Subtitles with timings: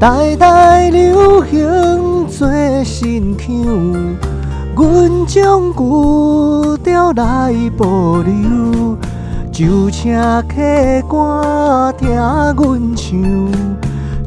[0.00, 2.48] 代代流行做
[2.84, 3.50] 新腔，
[4.76, 8.96] 阮将旧调来保留，
[9.50, 10.14] 就请
[10.46, 10.54] 客
[11.08, 13.50] 官听阮唱，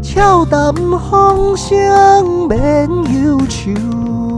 [0.01, 2.89] 俏谈风声免
[3.23, 4.30] 忧愁。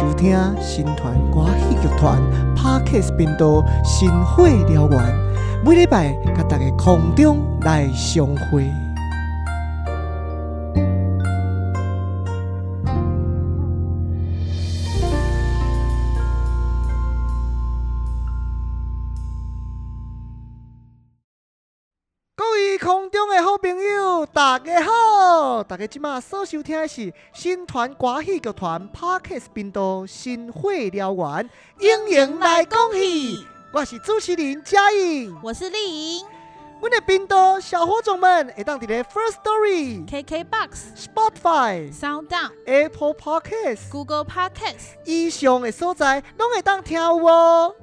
[0.00, 2.18] 收听新团歌戏剧团
[2.56, 3.46] Parkes 频道
[3.84, 4.98] 《新火燎原》，
[5.62, 8.89] 每礼拜甲大家空中来相会。
[25.90, 31.12] 即马所收听的是新团歌戏剧团 Parkes 频道《新火燎原》，
[31.80, 33.44] 应迎来恭喜！
[33.72, 35.36] 我是主持人嘉颖。
[35.42, 36.24] 我是丽颖
[36.80, 44.94] 阮的频道小火种们会当伫咧 First Story、，KKBox、Spotify、SoundOn、Apple Podcasts Google Podcast。
[45.04, 47.74] 以上的所在，拢会当听有哦。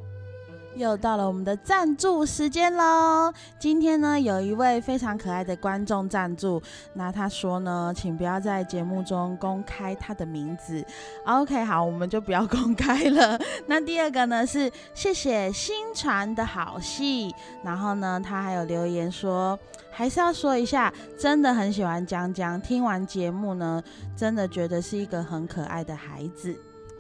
[0.78, 3.34] 又到了我们的赞助时间喽！
[3.58, 6.62] 今天呢，有一位非常可爱的观众赞助，
[6.94, 10.86] 那他说呢，请不要在节目中公开他的名字。
[11.26, 13.40] OK，好，我们就不要 公开了。
[13.66, 19.58] 那第二个呢是谢谢新传的好戏，然后呢，他还有留言说，
[19.90, 23.82] 还是要说一下，真的很喜欢江江，听完节目呢，
[24.16, 26.56] 真的觉得是一个很可爱的孩子。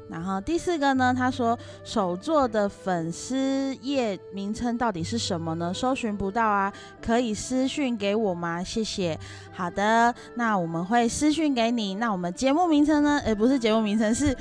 [0.09, 5.73] 然后第四个呢，他说手作的粉丝页名称到底是什么呢？
[5.73, 8.63] 搜寻不到啊，可以私讯给我吗？
[8.63, 9.19] 谢谢。
[9.51, 11.95] 好的，那我们会私讯给你。
[11.95, 13.21] 那我们节目名称呢？
[13.25, 14.35] 呃，不是节目名称，是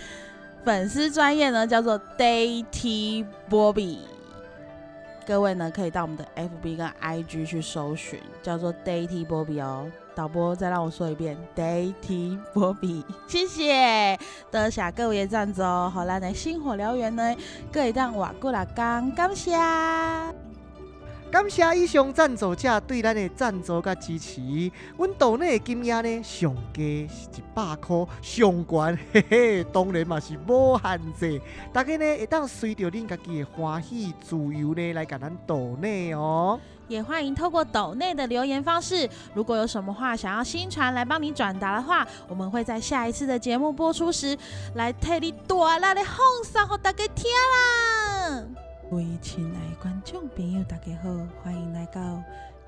[0.64, 3.98] 粉丝专业呢，叫做 Daty Bobby。
[5.26, 9.90] 各位呢，可以到我们的 FB 跟 IG 去搜寻，叫做 Daty Bobby 哦。
[10.14, 14.18] 导播再让我说一遍，Daty Bobby，谢谢，
[14.50, 15.62] 多谢各位的赞助。
[15.62, 17.36] 好咱的星火燎原呢，
[17.72, 19.52] 各位当活过来讲，感谢。
[21.30, 24.40] 感谢以上赞助者对咱的赞助甲支持。
[24.96, 31.40] 阮岛内的金额呢，上低是一百块，上悬 嘿嘿，当然嘛是无限制。
[31.72, 36.58] 大家呢会当随着恁家己的欢喜自由呢来甲咱岛内哦。
[36.88, 44.38] 也欢迎透过岛内的留言方式，如果有什么话想要新传来帮你转达的话，我们会在下一次的节目播出时
[44.74, 48.44] 来替你大力的放送给大家听啦。
[48.88, 51.10] 各位亲爱的观众朋友，大家好，
[51.42, 52.22] 欢迎来到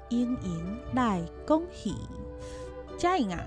[0.08, 1.94] 英莹来恭喜
[2.98, 3.40] 嘉颖啊！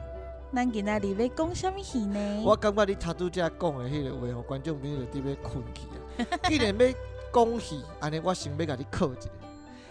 [0.54, 2.42] 咱今仔日要讲什么戏呢？
[2.46, 6.40] 我感觉你头拄则讲的迄个话，互观众朋友就伫要困去啊。
[6.48, 6.94] 既然要
[7.30, 9.30] 恭喜，安尼我先要甲你考一下。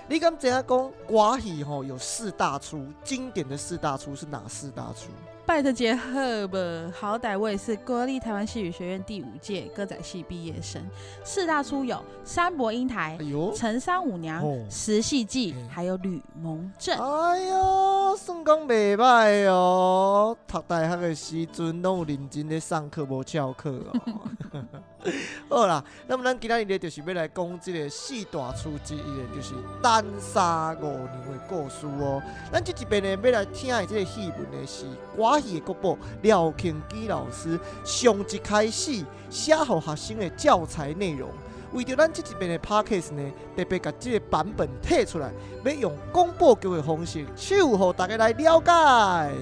[0.09, 0.65] 你敢知影讲
[1.07, 5.11] 歌戏吼有四大出，经典的四大出是哪四大出？
[5.51, 6.59] 拜托杰赫吧，
[6.97, 10.81] 好歹我也是国立台湾戏语学院第五届歌仔戏毕业生。
[11.25, 16.97] 四大出有三伯英台哎、呦，陈三五娘、哦石戏记嗯，还有吕蒙正。
[16.97, 20.37] 哎呦，算讲袂歹哦。
[20.47, 24.01] 读大学的时阵，拢有认真咧上课，无翘课哦。
[25.49, 32.23] 好啦，那么咱今仔日咧，就是要来讲即个四大出之一的，就是《单沙五娘》的故事哦。
[32.53, 34.85] 咱即一边呢，要来听的即个戏文呢，是
[35.17, 41.29] 歌戏的国宝廖庆基老师上一开始写好学生的教材内容。
[41.73, 45.31] 为着咱这一边的 parkes 呢，特别把这个版本摕出来，
[45.65, 49.35] 要用广播剧的方式，手予大家来了解。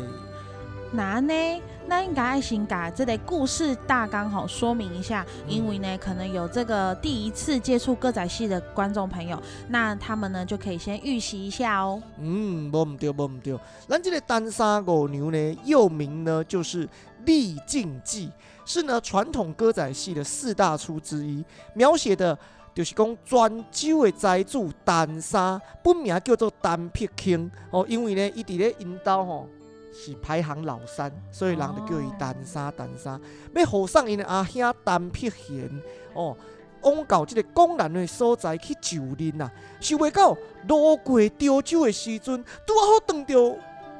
[0.93, 12.01] 那呢，那应该爱先把这个故事大纲吼说明一下，因为呢，可能有这个第一次接触歌仔戏的观众朋友，那他们呢就可以先预习一下哦。
[12.19, 13.59] 嗯，无唔对，无唔对。
[13.89, 16.87] 咱这个单杀五牛呢，又名呢就是
[17.25, 18.29] 《历境记》，
[18.71, 21.43] 是呢传统歌仔戏的四大出之一，
[21.73, 22.39] 描写的
[22.75, 29.49] 就是讲泉州的财主单沙，本名叫做单碧卿哦，因为呢，伊伫咧因兜吼。
[29.93, 32.73] 是排行老三，所以人就叫伊陈三。
[32.77, 33.21] 陈三。
[33.55, 35.71] 要护送因的阿兄陈碧贤
[36.15, 36.37] 哦，
[36.83, 39.51] 往到即个江南的所在去就任啊。
[39.81, 40.37] 想袂到
[40.69, 43.35] 路过潮州的时阵，拄啊好撞到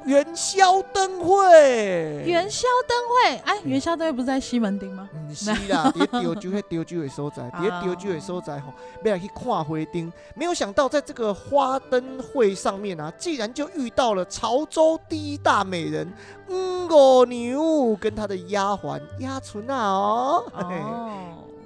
[0.09, 2.23] 元宵灯会。
[2.25, 5.07] 元宵灯会，哎，元宵灯会不是在西门町吗？
[5.13, 8.73] 毋是啦，伫潮州迄潮州的所在，伫潮州的所在吼，
[9.03, 9.63] 要来去看花
[9.93, 10.11] 灯。
[10.33, 16.11] 没有想到，在这个花灯会上面啊，竟然就遇到了潮州第一大美人
[16.49, 20.43] 五五牛跟她的丫鬟丫春啊哦。
[20.53, 21.11] 哦，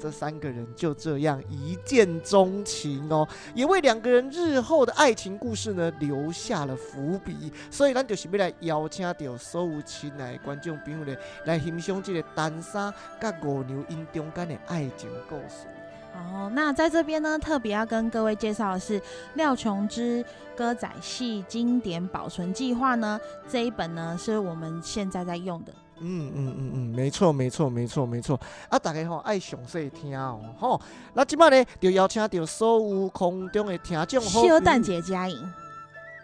[0.03, 7.49] 这三个人就这样一见钟情哦，也为两个人日后的爱情故事呢留下了伏笔。
[7.71, 11.15] 所以咱就是要来邀请到所有亲爱的观众朋友呢，
[11.45, 15.67] 来欣赏这个单衫甲五牛因中间的爱情故事。
[16.13, 19.01] 哦，那在这边呢，特别要跟各位介绍的是
[19.35, 20.21] 廖琼之
[20.53, 23.17] 歌仔戏经典保存计划呢，
[23.47, 25.73] 这一本呢是我们现在在用的。
[25.99, 28.39] 嗯嗯嗯嗯，没错没错没错没错。
[28.69, 30.81] 啊，大家吼爱详细听哦，吼。
[31.13, 35.53] 那即摆呢，就邀请到所有空中的听众好朋友秀蛋姐佳颖，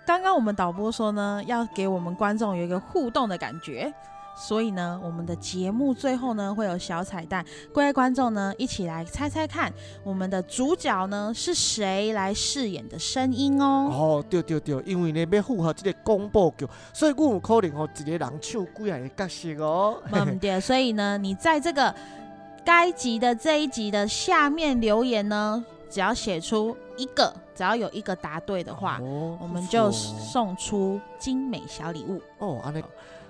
[0.06, 3.94] 刚刚我们导播说呢，要给我们观众有一个互动的感觉。
[4.40, 9.72] 所以呢，我们的节目最后呢会有小彩蛋，各位观众呢一起来猜猜看，
[10.02, 13.90] 我们的主角呢是谁来饰演的声音哦。
[13.92, 20.02] 哦，对对对，因为呢要符合这个广播剧，所以我有可能哦一个人唱几个的角色哦。
[20.12, 21.94] 嗯，对，所以呢，你在这个
[22.64, 32.22] 该集的这一集的下面留言呢，只要写出一个，只要有一个答对的话，哦我们就送出精美小礼物。
[32.38, 32.82] 哦，安尼。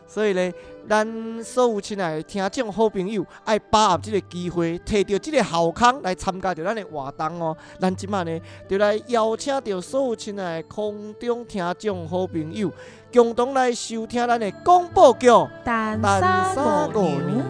[0.10, 0.52] 所以咧，
[0.90, 7.56] 咱所有亲爱的听众好朋友，爱把握这个机会，摕到这个好康来参加着咱的活动哦。
[7.80, 12.72] 咱即满呢，就来邀请到所有亲爱的空中听众好朋友，
[13.14, 15.28] 共同来收听咱的广播剧
[15.64, 17.20] 《单单沙沙五狗牛。
[17.20, 17.44] 牛》。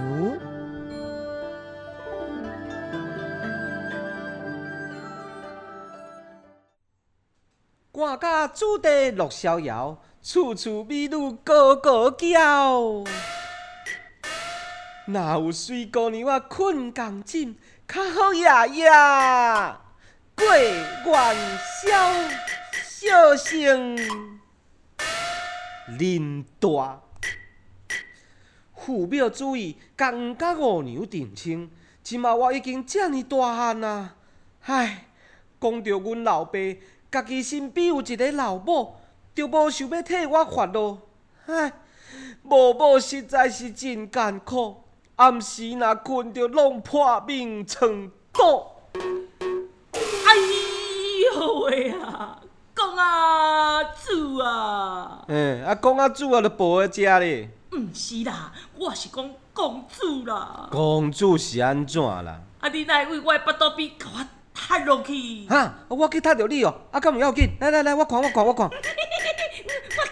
[7.92, 13.04] 赶甲主地乐逍遥，处处美女个个叫。
[15.06, 17.56] 哪有水姑娘啊困共枕，
[17.88, 18.46] 较好夜
[18.76, 18.90] 夜
[20.36, 22.14] 过元宵，
[22.84, 23.98] 小声
[25.98, 27.02] 恁大。
[28.76, 31.72] 父母主义，共甲五娘定亲，
[32.04, 34.16] 即马我已经遮尔大汉啊！
[34.66, 35.08] 唉，
[35.60, 36.60] 讲着阮老爸，
[37.12, 38.96] 家己身边有一个老母，
[39.40, 40.98] 就无想要替我烦恼。
[41.46, 41.72] 唉，
[42.44, 44.84] 无某实在是真艰苦，
[45.16, 48.74] 暗时若困着弄破面床倒。
[49.94, 50.36] 哎
[51.24, 52.38] 呦喂啊！
[52.76, 55.24] 公啊，主啊！
[55.30, 57.50] 嗯，啊，公啊主啊，就无喺遮咧。
[57.72, 60.68] 毋是啦，我是讲公主啦。
[60.70, 62.42] 公主是安怎啦？
[62.60, 65.48] 啊，你来为我的腹肚皮，甲我踢落去。
[65.48, 67.48] 哈，我去踢着你哦，啊，咁唔要紧？
[67.62, 68.70] 来来来，我看我看我看。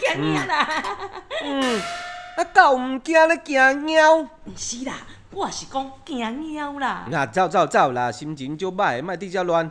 [0.07, 0.39] 我惊！
[1.43, 1.81] 嗯，
[2.37, 4.17] 啊，狗毋惊咧惊猫。
[4.45, 4.93] 毋是啦，
[5.31, 7.05] 我是讲惊猫啦。
[7.09, 9.69] 那走走走啦，心情就歹，莫伫遮乱。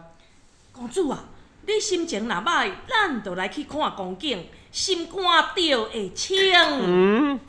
[0.73, 1.25] 公主啊，
[1.67, 5.23] 你心情若歹，咱就来去看风景，心肝
[5.55, 6.37] 着会清。
[6.55, 7.41] 嗯，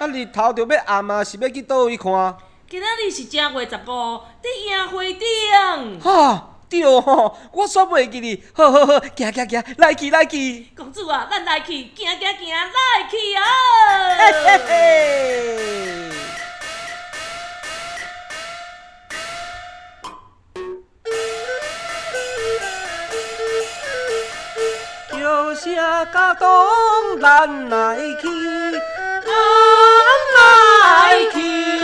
[0.00, 2.36] 啊，日头着要暗啊，是要去倒位看？
[2.68, 6.00] 今仔日是正月十五，伫烟花顶。
[6.00, 8.42] 哈，对吼，我煞袂记哩。
[8.54, 10.68] 好好好，行行行，来去来去。
[10.74, 13.44] 公主啊，咱来去，行行行，来去啊！
[14.16, 14.70] 嘿嘿嘿。
[25.10, 25.74] 叫声
[26.10, 26.48] 甲东，
[27.20, 28.26] 咱来去，
[29.26, 29.30] 咱
[30.34, 30.40] 来
[31.32, 31.81] 去。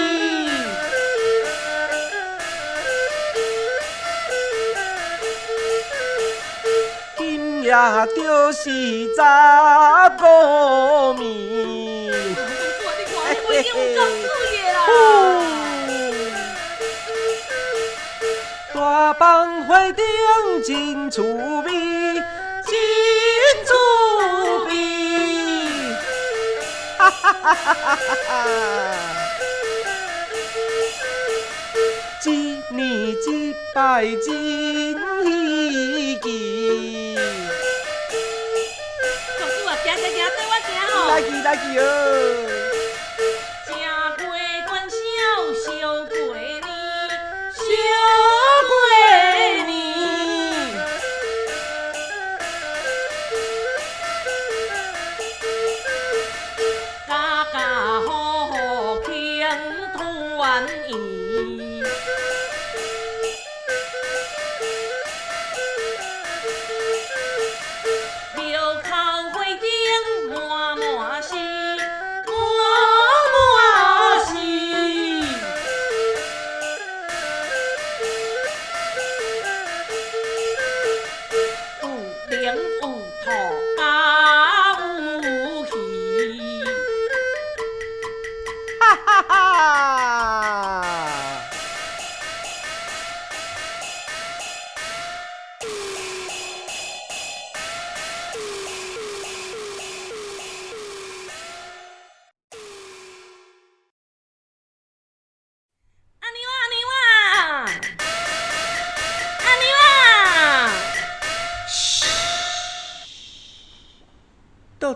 [8.15, 9.23] 就是十五
[10.19, 10.21] 暝。
[11.09, 11.23] 公主
[12.81, 14.79] 啊，你看，迄尾已经有够水的啦！
[18.75, 18.77] 大
[19.15, 19.23] 放
[19.65, 20.05] 花顶
[20.67, 21.67] 真趣味，
[22.65, 22.73] 真
[23.65, 23.71] 趣
[24.67, 24.71] 味。
[26.99, 27.97] 哈哈哈哈哈
[28.29, 28.31] 哈！
[32.25, 32.27] 一
[32.71, 32.79] 年
[33.27, 33.77] 一摆
[34.17, 34.27] 真
[41.19, 41.25] 行吼！
[41.25, 41.83] 来去来去哦！
[43.67, 43.71] 正
[44.17, 44.41] 过元
[44.89, 44.97] 宵，
[45.65, 45.67] 小
[46.05, 46.63] 过年，
[47.53, 47.59] 小
[48.69, 48.71] 过
[49.67, 49.69] 年。
[57.09, 57.11] 家
[57.53, 57.57] 家
[58.01, 58.07] 户
[58.47, 58.53] 户
[59.05, 59.11] 庆
[59.95, 59.99] 团
[60.89, 60.91] 圆。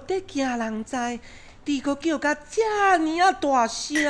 [0.03, 0.97] 得惊人知，
[1.65, 3.95] 你搁叫甲遮尔啊大声？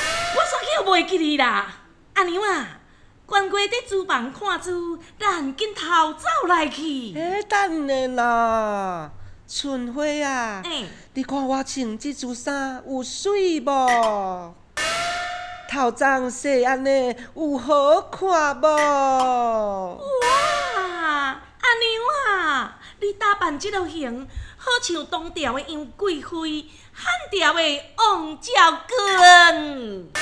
[0.00, 1.66] 我煞叫袂记你啦！
[2.14, 2.80] 阿娘啊，
[3.26, 7.14] 关过伫厨房看书，咱紧偷走来去。
[7.16, 9.10] 哎，等下啦，
[9.46, 14.54] 春花啊，哎，你看我穿即组衫有水无？
[15.70, 18.66] 头鬃洗安尼有好看无？
[18.66, 20.00] 哇，
[21.60, 21.86] 阿娘
[22.26, 28.50] 啊，你打扮即落型，好像唐朝的杨贵妃，汉朝的王昭
[28.86, 30.12] 君。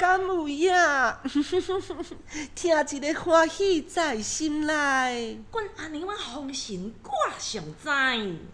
[0.00, 0.72] 敢有影？
[2.54, 5.38] 听一个欢喜在心内。
[5.52, 7.88] 阮阿娘啊，风神我上知。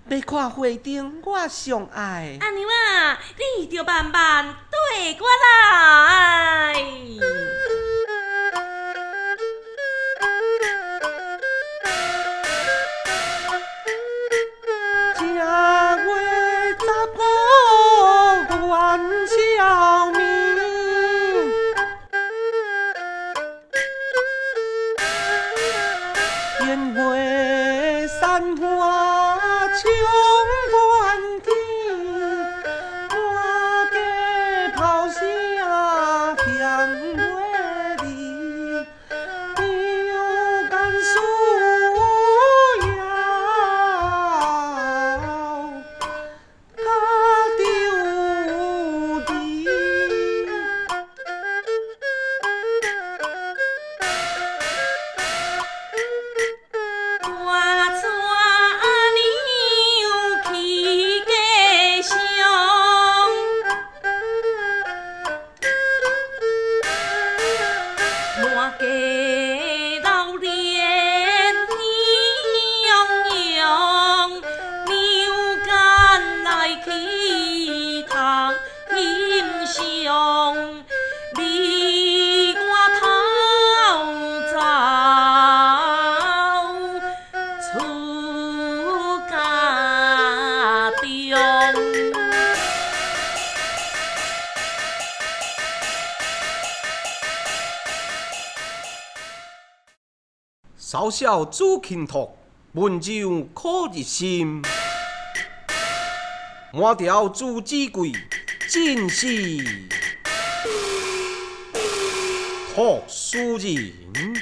[0.09, 2.37] 要看花灯，我上爱。
[2.41, 3.19] 阿娘啊，
[3.59, 6.75] 你着慢慢对我来。
[6.75, 7.25] 正
[100.97, 102.35] 少小主勤读，
[102.73, 103.13] 文章
[103.53, 104.63] 可入心。
[106.73, 108.13] 满条朱子贵，
[108.67, 109.27] 真是
[112.75, 114.35] 读书人。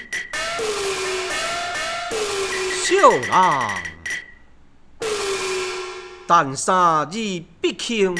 [2.84, 3.32] 小人，
[6.24, 7.18] 但三字
[7.60, 8.16] 必轻。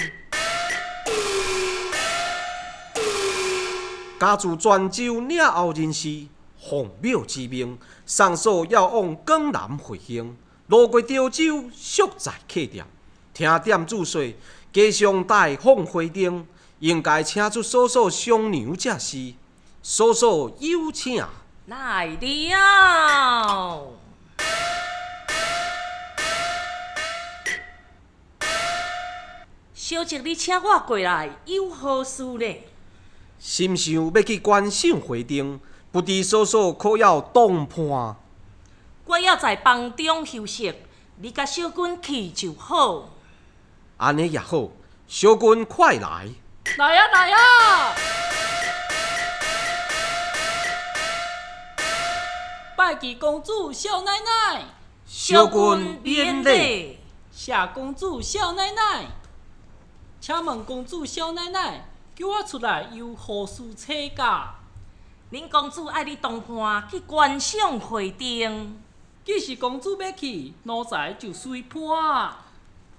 [4.19, 6.27] 家住泉州领后人士，
[6.69, 10.35] 奉庙之命，上所要往江南回乡，
[10.69, 12.87] 路过潮州，宿在客店。
[13.35, 14.35] 听店主说，
[14.73, 16.47] 家乡大放花灯，
[16.79, 19.35] 应该请出嫂嫂上娘才是。
[19.83, 21.23] 嫂嫂有请。
[21.67, 23.93] 来了。
[29.75, 32.57] 小姐，你请我过来有何事呢？
[33.39, 35.61] 心想要去观赏花灯，
[35.95, 38.17] 不知所措可要当判？
[39.05, 40.75] 我要在房中休息，
[41.19, 43.11] 你甲小军去就好。
[43.99, 44.71] 安尼也好，
[45.07, 46.29] 小军快来。
[46.79, 47.37] 来呀来呀！
[52.77, 54.65] 拜见公主小奶奶，
[55.07, 56.99] 小君免礼。
[57.31, 59.07] 谢公主小奶奶，
[60.21, 61.87] 请问公主小奶奶，
[62.17, 64.57] 叫我出来有何事请假？
[65.35, 68.81] 恁公主爱你同伴去观赏花灯，
[69.25, 72.33] 既是公主要去，奴才就随伴。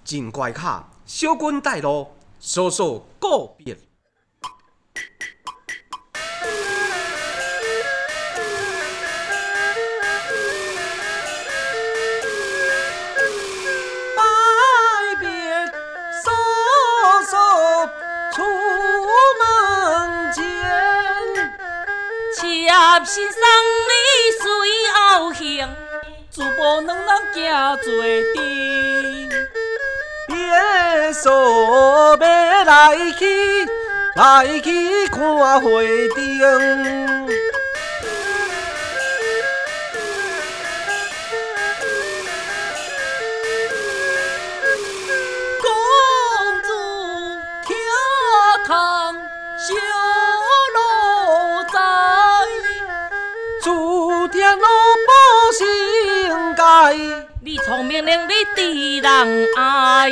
[0.04, 2.10] 真怪卡，小君带路，
[2.42, 3.77] 叔叔告别。
[32.65, 33.25] 来去，
[34.15, 35.67] 来去看花灯。
[45.62, 45.69] 公
[46.63, 46.67] 主
[47.67, 47.77] 听
[48.65, 48.75] 看
[49.60, 49.75] 小
[50.74, 50.77] 路
[51.72, 51.77] 在，
[53.62, 54.65] 注定路
[55.05, 55.10] 不
[55.53, 55.63] 心
[56.55, 56.63] 改。
[57.43, 60.10] 你聪明伶俐的人爱，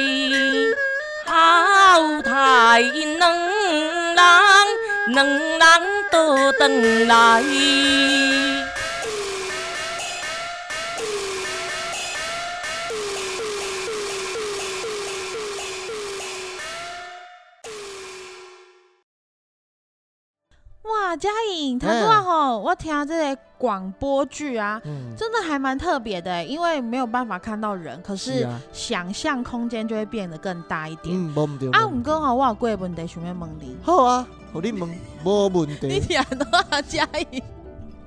[1.34, 4.16] 好太两人，
[5.08, 5.60] 两人
[6.12, 7.44] 倒转来。
[21.24, 31.16] 嘉颖，他说吼，我听这些广播剧啊，嗯，真的还蛮特别的欸，因为没有办法看到人，可是啊，想象空间就会变得更大一点。
[31.16, 31.70] 嗯，无毋对。
[31.70, 36.08] 啊，无毋毋过吼，我有几个问题想要问你，好啊，互你问，无问题你题。
[36.08, 37.42] 听到嘉颖？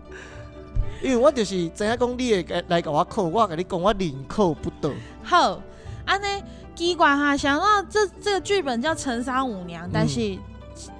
[1.03, 4.93] 因为我就是知影讲你会来来甲我考，我甲你讲我宁考不得。
[5.25, 5.59] 好，
[6.05, 6.27] 安尼
[6.75, 10.37] 奇怪哈，想到这这个剧本叫《陈三五娘》，但是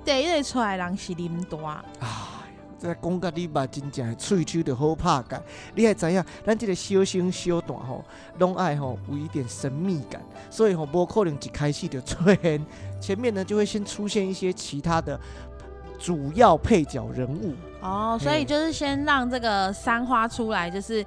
[0.05, 1.85] 第一个出来的人是林大。
[2.01, 2.15] 哎呀，
[2.79, 5.43] 这讲甲你嘛真正喙手就好拍解。
[5.75, 8.05] 你还知影，咱即个小生小段吼，
[8.39, 12.65] 拢爱吼有一点神秘感，所以吼无可能一开始就出现，
[13.01, 15.19] 前面呢就会先出现一些其他的
[15.99, 17.55] 主要配角人物。
[17.81, 21.05] 哦，所以就是先让这个三花出来，就是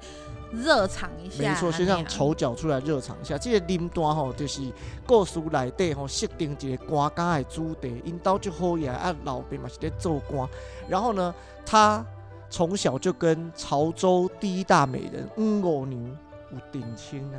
[0.52, 1.42] 热场一下。
[1.42, 3.38] 没错，先让丑角出来热场一下。
[3.38, 4.62] 这个林丹吼，就是
[5.06, 10.48] 故事内底吼设定一个官家的主题，因兜就好呀，啊老爸嘛是咧做官，
[10.88, 12.04] 然后呢，他
[12.48, 16.18] 从小就跟潮州第一大美人五五娘
[16.50, 17.38] 有定亲啊。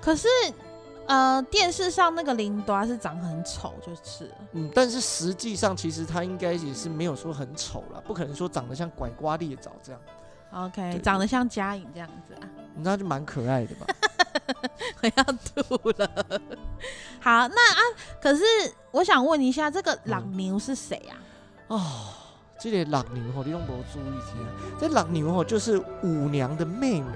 [0.00, 0.28] 可是，
[1.06, 10.00] 呃，电视上那个林端是长很丑，就是了嗯，但是实际上其实他应该也是没有说很丑了，不可能说长得像拐瓜裂枣这样，
[10.52, 13.86] OK，对长得像嘉颖这样子啊你，那就蛮可爱的吧。
[15.02, 16.10] 我要吐了。
[17.20, 17.80] 好，那啊，
[18.20, 18.42] 可是
[18.90, 21.16] 我想问一下，这个朗牛是谁啊？
[21.68, 21.82] 哦，
[22.58, 24.46] 这个朗牛吼，你拢无注意听，
[24.80, 27.12] 这朗牛吼就是舞娘的妹妹。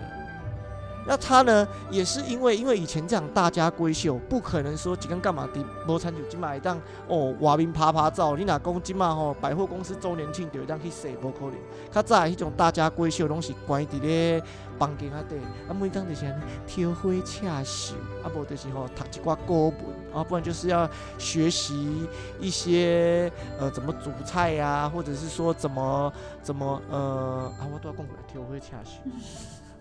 [1.07, 11.55] 那她呢，也是因为因为以前这样大家闺秀，不可能说一天干嘛的无参就今嘛会当哦外面拍拍照，你若讲今嘛吼百货公司周年庆就会当去洗，无可能。
[11.91, 14.43] 较早的迄种大家闺秀拢是关伫咧
[14.79, 15.37] 房间啊底，
[15.69, 19.77] 啊每当就是安尼挑花恰手，啊无就是吼读一寡古文，
[20.15, 20.89] 啊不然就是要
[21.19, 22.09] 学习
[22.41, 26.13] 一些呃怎么煮菜呀、或者是说怎么
[26.43, 29.01] 怎么呃啊我都要讲过来挑花恰手。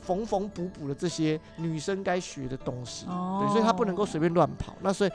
[0.02, 4.74] 缝缝补补的这些女生该学的东西，哦对，所以她不能够随便乱跑。
[4.82, 5.12] 那所以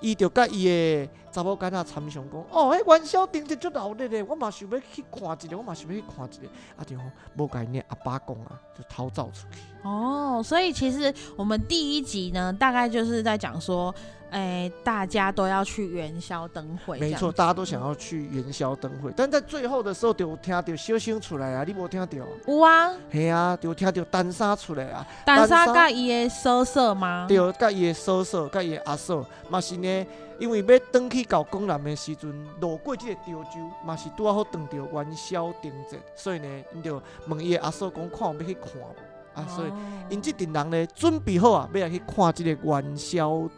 [0.00, 6.46] 伊就甲伊的查某囡仔参详讲，哦，迄元宵灯就足闹热的，我嘛想要去看一个，我嘛想要去看一个。
[6.76, 7.02] 啊，对吼，
[7.36, 9.58] 无甲伊阿爸讲啊，就逃走出去。
[9.82, 13.92] 哦，所以其实我们第一集呢，大概就是在讲说，
[14.30, 22.18] 哎、大家都要去元宵灯会，没错，大家都想要去元宵灯会，但在最后的时候就有听到小声出来啊，你无听到？
[22.46, 25.06] 有啊，嘿啊，就有听到单衫出来啊。
[25.24, 27.26] 单杀甲伊的叔叔吗？
[27.28, 30.06] 对，甲伊的叔叔，甲伊的阿嫂，嘛是呢，
[30.38, 38.94] 因为要转去到江南的时阵，路过即个潮州，嘛是拄啊好撞到元宵灯节，所以呢，因就问伊的阿嫂讲，看有要去看无？
[39.34, 39.74] 啊，所以哦
[40.10, 43.48] 因即阵人呢，准备好啊，要来去看即个元宵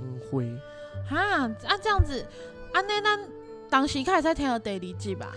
[0.00, 0.48] 灯会。
[1.08, 2.24] 哈啊这样子，
[2.72, 3.18] 安尼咱
[3.68, 5.32] 当时开始才听到第二集吧？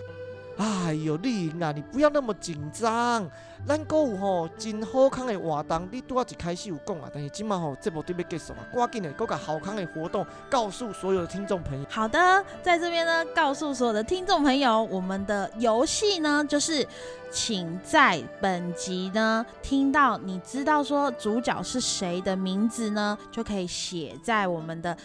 [0.56, 3.28] 哎呦，丽莹啊，你不要那么紧张。
[3.66, 11.84] 咱阁有吼真好康的活动，你拄啊一开始有讲啊，但是即马吼节目准备结束啊，赶紧的，搁甲好康的活动告诉所有的听众朋友。
[11.90, 16.86] 好的，在这边呢，告诉所有的听众朋友，我们的游戏呢，就是
[17.30, 24.96] 请在本集呢听到你知道说主角是谁的名字呢，就可以写在我们的。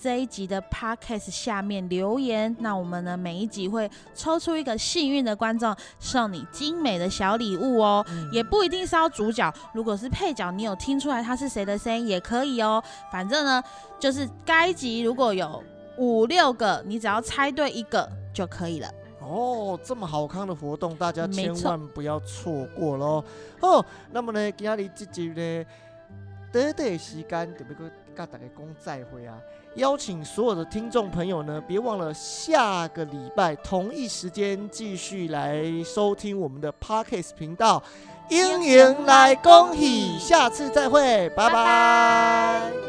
[0.00, 8.04] 这一集的 podcast 下面留言，那我们呢每一集会抽出一个幸运的观众，送你精美的小礼物哦。
[8.10, 12.82] 嗯也不一定是要主角，如果是配角，你有听出来他是谁的声音也可以哦。
[13.10, 13.62] 反正呢，
[13.98, 15.62] 就是该集如果有
[15.96, 18.88] 五六个，你只要猜对一个就可以了。
[19.20, 23.24] 哦，这么好看的活动，大家千万不要错过喽！
[23.60, 25.64] 哦，那么呢，今日这集呢，
[26.52, 29.38] 短短的时间就要跟大家讲再会啊！
[29.74, 37.80] 邀请所有的听众朋友呢，别忘了下个礼拜同一时间继续来收听我们的 Parkes 频道，
[38.28, 41.48] 英迎来恭喜，下次再会，拜。
[41.48, 42.87] 拜拜